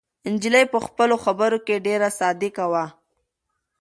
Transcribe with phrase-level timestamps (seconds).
[0.31, 2.85] نجلۍ په خپلو خبرو کې ډېره صادقه وه.